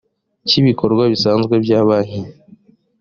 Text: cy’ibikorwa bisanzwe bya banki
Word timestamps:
cy’ibikorwa 0.47 1.03
bisanzwe 1.13 1.53
bya 1.63 1.79
banki 1.87 2.21